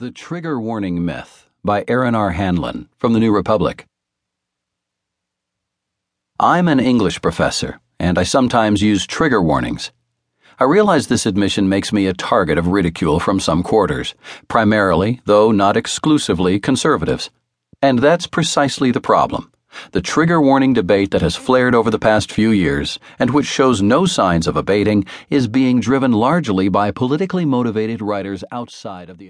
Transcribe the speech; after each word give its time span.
The 0.00 0.12
Trigger 0.12 0.60
Warning 0.60 1.04
Myth 1.04 1.48
by 1.64 1.84
Aaron 1.88 2.14
R. 2.14 2.30
Hanlon 2.30 2.88
from 2.98 3.14
the 3.14 3.18
New 3.18 3.34
Republic. 3.34 3.84
I'm 6.38 6.68
an 6.68 6.78
English 6.78 7.20
professor, 7.20 7.80
and 7.98 8.16
I 8.16 8.22
sometimes 8.22 8.80
use 8.80 9.08
trigger 9.08 9.42
warnings. 9.42 9.90
I 10.60 10.64
realize 10.66 11.08
this 11.08 11.26
admission 11.26 11.68
makes 11.68 11.92
me 11.92 12.06
a 12.06 12.12
target 12.12 12.58
of 12.58 12.68
ridicule 12.68 13.18
from 13.18 13.40
some 13.40 13.64
quarters, 13.64 14.14
primarily, 14.46 15.20
though 15.24 15.50
not 15.50 15.76
exclusively, 15.76 16.60
conservatives. 16.60 17.30
And 17.82 17.98
that's 17.98 18.28
precisely 18.28 18.92
the 18.92 19.00
problem. 19.00 19.50
The 19.90 20.00
trigger 20.00 20.40
warning 20.40 20.74
debate 20.74 21.10
that 21.10 21.22
has 21.22 21.34
flared 21.34 21.74
over 21.74 21.90
the 21.90 21.98
past 21.98 22.30
few 22.30 22.52
years, 22.52 23.00
and 23.18 23.30
which 23.30 23.46
shows 23.46 23.82
no 23.82 24.06
signs 24.06 24.46
of 24.46 24.56
abating, 24.56 25.06
is 25.28 25.48
being 25.48 25.80
driven 25.80 26.12
largely 26.12 26.68
by 26.68 26.92
politically 26.92 27.44
motivated 27.44 28.00
writers 28.00 28.44
outside 28.52 29.10
of 29.10 29.18
the 29.18 29.26